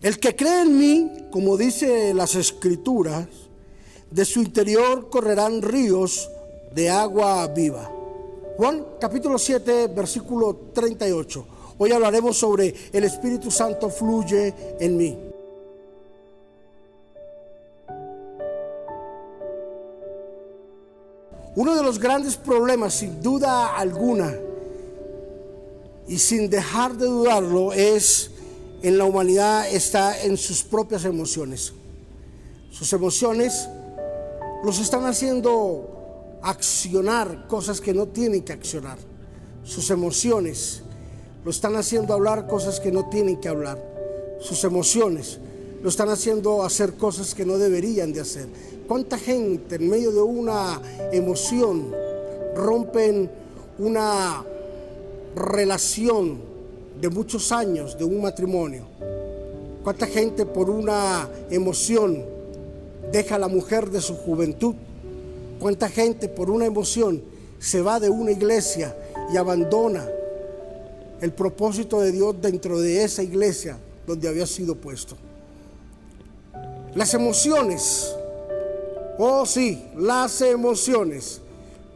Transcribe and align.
El 0.00 0.20
que 0.20 0.36
cree 0.36 0.62
en 0.62 0.78
mí, 0.78 1.28
como 1.32 1.56
dice 1.56 2.14
las 2.14 2.36
escrituras, 2.36 3.26
de 4.10 4.24
su 4.24 4.40
interior 4.40 5.10
correrán 5.10 5.60
ríos 5.60 6.30
de 6.72 6.88
agua 6.88 7.46
viva. 7.48 7.90
Juan 8.56 8.86
capítulo 9.00 9.38
7, 9.38 9.88
versículo 9.88 10.70
38. 10.72 11.46
Hoy 11.78 11.90
hablaremos 11.90 12.38
sobre 12.38 12.72
el 12.92 13.04
Espíritu 13.04 13.50
Santo 13.50 13.90
fluye 13.90 14.54
en 14.78 14.96
mí. 14.96 15.18
Uno 21.56 21.74
de 21.74 21.82
los 21.82 21.98
grandes 21.98 22.36
problemas, 22.36 22.94
sin 22.94 23.20
duda 23.20 23.76
alguna, 23.76 24.32
y 26.06 26.18
sin 26.18 26.48
dejar 26.48 26.96
de 26.96 27.06
dudarlo, 27.06 27.72
es 27.72 28.30
en 28.82 28.98
la 28.98 29.04
humanidad 29.04 29.68
está 29.68 30.22
en 30.22 30.36
sus 30.36 30.62
propias 30.62 31.04
emociones. 31.04 31.72
Sus 32.70 32.92
emociones 32.92 33.68
los 34.64 34.78
están 34.78 35.04
haciendo 35.04 36.38
accionar 36.42 37.46
cosas 37.48 37.80
que 37.80 37.92
no 37.92 38.06
tienen 38.06 38.42
que 38.42 38.52
accionar. 38.52 38.98
Sus 39.64 39.90
emociones 39.90 40.82
lo 41.44 41.50
están 41.50 41.76
haciendo 41.76 42.14
hablar 42.14 42.46
cosas 42.46 42.80
que 42.80 42.92
no 42.92 43.08
tienen 43.08 43.40
que 43.40 43.48
hablar. 43.48 43.82
Sus 44.40 44.62
emociones 44.64 45.38
lo 45.82 45.88
están 45.88 46.08
haciendo 46.08 46.62
hacer 46.62 46.94
cosas 46.94 47.34
que 47.34 47.44
no 47.44 47.58
deberían 47.58 48.12
de 48.12 48.20
hacer. 48.20 48.48
¿Cuánta 48.86 49.18
gente 49.18 49.76
en 49.76 49.88
medio 49.88 50.12
de 50.12 50.22
una 50.22 50.80
emoción 51.12 51.94
rompen 52.54 53.30
una 53.78 54.44
relación 55.34 56.57
de 57.00 57.08
muchos 57.08 57.52
años 57.52 57.96
de 57.96 58.04
un 58.04 58.20
matrimonio. 58.20 58.84
¿Cuánta 59.84 60.06
gente 60.06 60.44
por 60.44 60.68
una 60.68 61.28
emoción 61.50 62.24
deja 63.12 63.36
a 63.36 63.38
la 63.38 63.48
mujer 63.48 63.90
de 63.90 64.00
su 64.00 64.16
juventud? 64.16 64.74
¿Cuánta 65.60 65.88
gente 65.88 66.28
por 66.28 66.50
una 66.50 66.66
emoción 66.66 67.22
se 67.58 67.80
va 67.80 68.00
de 68.00 68.10
una 68.10 68.32
iglesia 68.32 68.94
y 69.32 69.36
abandona 69.36 70.06
el 71.20 71.32
propósito 71.32 72.00
de 72.00 72.12
Dios 72.12 72.36
dentro 72.40 72.80
de 72.80 73.04
esa 73.04 73.22
iglesia 73.22 73.78
donde 74.06 74.28
había 74.28 74.46
sido 74.46 74.74
puesto? 74.74 75.16
Las 76.94 77.14
emociones, 77.14 78.14
oh 79.18 79.46
sí, 79.46 79.84
las 79.96 80.40
emociones 80.40 81.40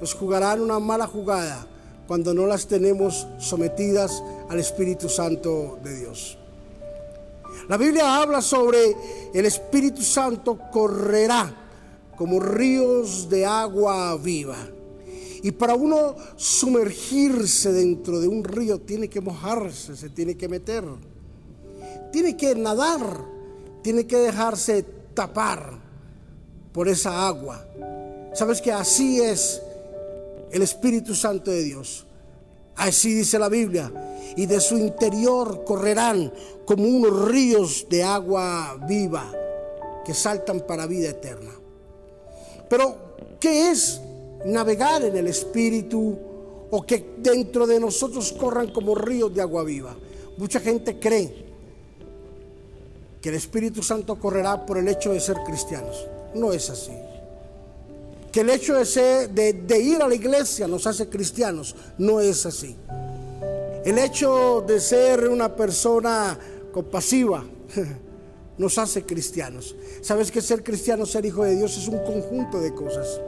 nos 0.00 0.14
jugarán 0.14 0.60
una 0.60 0.78
mala 0.78 1.06
jugada 1.06 1.66
cuando 2.08 2.32
no 2.32 2.46
las 2.46 2.66
tenemos 2.66 3.26
sometidas 3.38 4.24
al 4.48 4.58
Espíritu 4.58 5.10
Santo 5.10 5.78
de 5.84 5.94
Dios. 5.94 6.38
La 7.68 7.76
Biblia 7.76 8.16
habla 8.22 8.40
sobre 8.40 8.96
el 9.34 9.44
Espíritu 9.44 10.00
Santo 10.00 10.58
correrá 10.72 11.54
como 12.16 12.40
ríos 12.40 13.28
de 13.28 13.44
agua 13.44 14.16
viva. 14.16 14.56
Y 15.42 15.52
para 15.52 15.74
uno 15.74 16.16
sumergirse 16.36 17.74
dentro 17.74 18.20
de 18.20 18.26
un 18.26 18.42
río 18.42 18.80
tiene 18.80 19.08
que 19.08 19.20
mojarse, 19.20 19.94
se 19.94 20.08
tiene 20.08 20.34
que 20.34 20.48
meter, 20.48 20.84
tiene 22.10 22.38
que 22.38 22.54
nadar, 22.54 23.22
tiene 23.82 24.06
que 24.06 24.16
dejarse 24.16 24.82
tapar 25.12 25.78
por 26.72 26.88
esa 26.88 27.28
agua. 27.28 27.66
Sabes 28.32 28.62
que 28.62 28.72
así 28.72 29.20
es 29.20 29.60
el 30.52 30.62
Espíritu 30.62 31.14
Santo 31.14 31.50
de 31.50 31.62
Dios. 31.62 32.06
Así 32.76 33.14
dice 33.14 33.38
la 33.38 33.48
Biblia. 33.48 33.92
Y 34.36 34.46
de 34.46 34.60
su 34.60 34.78
interior 34.78 35.64
correrán 35.64 36.32
como 36.64 36.84
unos 36.84 37.28
ríos 37.28 37.86
de 37.88 38.02
agua 38.02 38.78
viva 38.88 39.32
que 40.04 40.14
saltan 40.14 40.60
para 40.60 40.86
vida 40.86 41.10
eterna. 41.10 41.50
Pero, 42.68 42.96
¿qué 43.40 43.70
es 43.70 44.00
navegar 44.44 45.02
en 45.02 45.16
el 45.16 45.26
Espíritu 45.26 46.18
o 46.70 46.82
que 46.82 47.14
dentro 47.18 47.66
de 47.66 47.80
nosotros 47.80 48.32
corran 48.32 48.70
como 48.70 48.94
ríos 48.94 49.34
de 49.34 49.42
agua 49.42 49.64
viva? 49.64 49.96
Mucha 50.36 50.60
gente 50.60 51.00
cree 51.00 51.46
que 53.20 53.30
el 53.30 53.34
Espíritu 53.34 53.82
Santo 53.82 54.16
correrá 54.20 54.64
por 54.64 54.78
el 54.78 54.86
hecho 54.86 55.12
de 55.12 55.20
ser 55.20 55.38
cristianos. 55.44 56.06
No 56.34 56.52
es 56.52 56.70
así 56.70 56.92
que 58.32 58.40
el 58.40 58.50
hecho 58.50 58.74
de, 58.74 58.84
ser, 58.84 59.30
de, 59.30 59.80
ir 59.80 60.02
a 60.02 60.08
la 60.08 60.14
iglesia 60.14 60.68
nos 60.68 60.86
hace 60.86 61.08
cristianos. 61.08 61.74
No 61.96 62.20
es 62.20 62.44
así. 62.46 62.76
El 63.84 63.98
hecho 63.98 64.64
de 64.66 64.80
ser 64.80 65.28
una 65.28 65.54
persona 65.54 66.38
compasiva 66.72 67.44
nos 68.58 68.76
hace 68.78 69.04
cristianos. 69.04 69.74
¿Sabes 70.02 70.30
que 70.30 70.42
ser 70.42 70.62
cristiano, 70.62 71.06
ser 71.06 71.24
hijo 71.24 71.44
de 71.44 71.56
Dios 71.56 71.76
es 71.78 71.88
un 71.88 71.98
conjunto 72.04 72.60
de 72.60 72.74
cosas? 72.74 73.20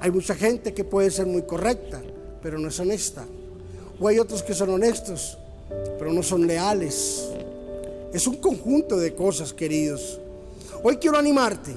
Hay 0.00 0.10
mucha 0.10 0.34
gente 0.34 0.74
que 0.74 0.84
puede 0.84 1.10
ser 1.10 1.26
muy 1.26 1.42
correcta, 1.42 2.02
pero 2.42 2.58
no 2.58 2.68
es 2.68 2.78
honesta. 2.78 3.24
O 3.98 4.08
hay 4.08 4.18
otros 4.18 4.42
que 4.42 4.52
son 4.52 4.70
honestos, 4.70 5.38
pero 5.98 6.12
no 6.12 6.22
son 6.22 6.46
leales. 6.46 7.28
Es 8.12 8.26
un 8.26 8.36
conjunto 8.36 8.98
de 8.98 9.14
cosas, 9.14 9.54
queridos. 9.54 10.20
Hoy 10.82 10.98
quiero 10.98 11.16
animarte 11.16 11.74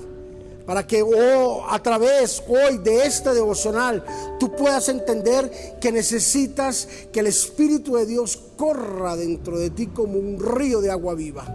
para 0.68 0.86
que 0.86 1.02
oh, 1.02 1.66
a 1.66 1.82
través 1.82 2.44
hoy 2.46 2.80
de 2.80 3.06
este 3.06 3.34
devocional 3.34 4.04
tú 4.38 4.54
puedas 4.54 4.90
entender 4.90 5.78
que 5.80 5.94
necesitas 5.94 6.90
que 7.10 7.22
el 7.22 7.28
Espíritu 7.28 7.96
de 7.96 8.06
Dios 8.06 8.38
corra 8.58 9.16
dentro 9.16 9.58
de 9.58 9.70
ti 9.70 9.88
como 9.88 10.20
un 10.20 10.38
río 10.38 10.82
de 10.82 10.92
agua 10.92 11.16
viva. 11.16 11.46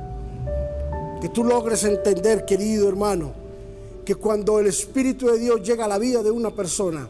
Que 1.20 1.28
tú 1.28 1.44
logres 1.44 1.84
entender, 1.84 2.46
querido 2.46 2.88
hermano, 2.88 3.32
que 4.06 4.14
cuando 4.14 4.58
el 4.58 4.68
Espíritu 4.68 5.26
de 5.26 5.38
Dios 5.38 5.62
llega 5.62 5.84
a 5.84 5.88
la 5.88 5.98
vida 5.98 6.22
de 6.22 6.30
una 6.30 6.50
persona, 6.50 7.06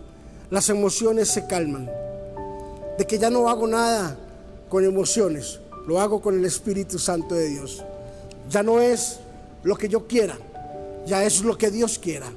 las 0.51 0.69
emociones 0.71 1.29
se 1.29 1.47
calman. 1.47 1.89
De 2.99 3.07
que 3.07 3.17
ya 3.17 3.31
no 3.31 3.49
hago 3.49 3.69
nada 3.69 4.19
con 4.69 4.85
emociones, 4.85 5.61
lo 5.87 6.01
hago 6.01 6.21
con 6.21 6.37
el 6.37 6.45
Espíritu 6.45 6.99
Santo 6.99 7.37
de 7.37 7.47
Dios. 7.47 7.85
Ya 8.51 8.65
no 8.65 8.81
es 8.81 9.21
lo 9.63 9.77
que 9.77 9.89
yo 9.89 10.09
quiera 10.09 10.37
ya 11.07 11.25
es 11.25 11.43
lo 11.43 11.57
que 11.57 11.71
Dios 11.71 11.99
quiera. 11.99 12.31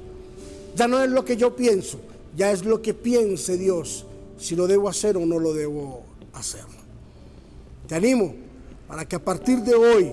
Ya 0.74 0.86
no 0.86 1.02
es 1.02 1.10
lo 1.10 1.24
que 1.24 1.36
yo 1.36 1.56
pienso, 1.56 1.98
ya 2.36 2.52
es 2.52 2.64
lo 2.64 2.82
que 2.82 2.92
piense 2.92 3.56
Dios, 3.56 4.04
si 4.38 4.54
lo 4.54 4.66
debo 4.66 4.88
hacer 4.88 5.16
o 5.16 5.24
no 5.24 5.38
lo 5.38 5.54
debo 5.54 6.02
hacer. 6.34 6.64
Te 7.88 7.94
animo 7.94 8.34
para 8.86 9.06
que 9.06 9.16
a 9.16 9.24
partir 9.24 9.60
de 9.60 9.74
hoy 9.74 10.12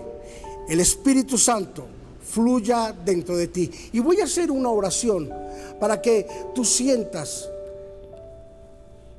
el 0.70 0.80
Espíritu 0.80 1.38
Santo 1.38 1.86
fluya 2.24 2.94
dentro 2.94 3.36
de 3.36 3.48
ti. 3.48 3.70
Y 3.92 4.00
voy 4.00 4.22
a 4.22 4.24
hacer 4.24 4.50
una 4.52 4.70
oración 4.70 5.30
para 5.80 6.02
que 6.02 6.28
tú 6.56 6.64
sientas 6.64 7.50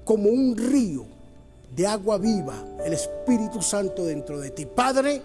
como 0.04 0.30
un 0.30 0.56
río 0.56 1.04
de 1.76 1.86
agua 1.86 2.18
viva 2.18 2.54
el 2.84 2.92
Espíritu 2.92 3.60
Santo 3.60 4.04
dentro 4.04 4.40
de 4.40 4.50
ti. 4.50 4.66
Padre, 4.66 5.20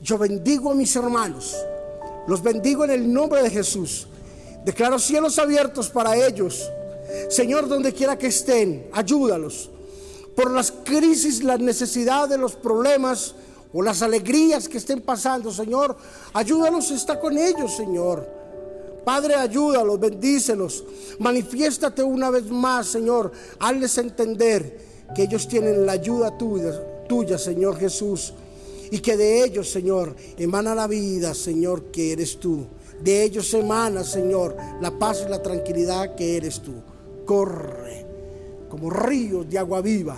yo 0.00 0.16
bendigo 0.16 0.70
a 0.70 0.74
mis 0.74 0.94
hermanos 0.94 1.56
los 2.26 2.42
bendigo 2.42 2.84
en 2.84 2.90
el 2.90 3.12
nombre 3.12 3.42
de 3.42 3.50
Jesús. 3.50 4.06
Declaro 4.64 4.98
cielos 4.98 5.38
abiertos 5.38 5.90
para 5.90 6.16
ellos. 6.16 6.70
Señor, 7.28 7.68
donde 7.68 7.92
quiera 7.92 8.18
que 8.18 8.28
estén, 8.28 8.88
ayúdalos. 8.92 9.70
Por 10.34 10.50
las 10.50 10.72
crisis, 10.72 11.44
las 11.44 11.60
necesidades, 11.60 12.38
los 12.38 12.56
problemas 12.56 13.34
o 13.72 13.82
las 13.82 14.02
alegrías 14.02 14.68
que 14.68 14.78
estén 14.78 15.02
pasando, 15.02 15.52
Señor, 15.52 15.96
ayúdalos, 16.32 16.90
está 16.90 17.20
con 17.20 17.36
ellos, 17.36 17.76
Señor. 17.76 18.26
Padre, 19.04 19.34
ayúdalos, 19.34 20.00
bendícelos. 20.00 20.84
Manifiéstate 21.18 22.02
una 22.02 22.30
vez 22.30 22.50
más, 22.50 22.86
Señor. 22.86 23.32
Hazles 23.60 23.98
entender 23.98 24.78
que 25.14 25.24
ellos 25.24 25.46
tienen 25.46 25.84
la 25.84 25.92
ayuda 25.92 26.36
tuya, 26.38 27.06
tuya 27.06 27.36
Señor 27.36 27.78
Jesús 27.78 28.32
y 28.94 29.00
que 29.00 29.16
de 29.16 29.44
ellos, 29.44 29.68
Señor, 29.72 30.14
emana 30.38 30.72
la 30.72 30.86
vida, 30.86 31.34
Señor, 31.34 31.86
que 31.86 32.12
eres 32.12 32.38
tú. 32.38 32.64
De 33.02 33.24
ellos 33.24 33.52
emana, 33.52 34.04
Señor, 34.04 34.56
la 34.80 34.96
paz 34.96 35.24
y 35.26 35.28
la 35.28 35.42
tranquilidad 35.42 36.14
que 36.14 36.36
eres 36.36 36.60
tú. 36.60 36.74
Corre 37.26 38.06
como 38.68 38.90
ríos 38.90 39.50
de 39.50 39.58
agua 39.58 39.80
viva 39.80 40.16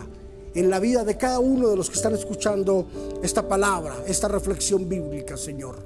en 0.55 0.69
la 0.69 0.79
vida 0.79 1.05
de 1.05 1.17
cada 1.17 1.39
uno 1.39 1.71
de 1.71 1.77
los 1.77 1.89
que 1.89 1.97
están 1.97 2.15
escuchando 2.15 2.87
esta 3.23 3.49
palabra, 3.49 4.05
esta 4.07 4.29
reflexión 4.29 4.87
bíblica, 4.87 5.39
Señor. 5.39 5.79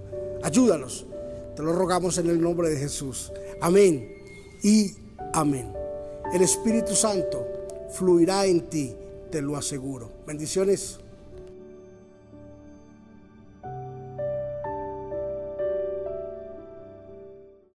Ayúdalos. 0.43 1.07
Te 1.55 1.63
lo 1.63 1.73
rogamos 1.73 2.19
en 2.19 2.29
el 2.29 2.41
nombre 2.41 2.71
de 2.71 2.77
Jesús. 2.77 3.33
Amén 3.61 4.17
y 4.65 4.91
amén. 5.33 5.73
El 6.35 6.43
Espíritu 6.43 6.97
Santo 6.97 7.47
fluirá 7.93 8.47
en 8.47 8.69
ti, 8.69 8.97
te 9.31 9.41
lo 9.41 9.57
aseguro. 9.57 10.11
Bendiciones. 10.27 10.99